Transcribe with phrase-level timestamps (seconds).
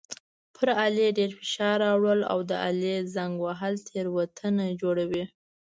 [0.55, 5.23] پر آلې ډېر فشار راوړل او د آلې زنګ وهل تېروتنه جوړوي.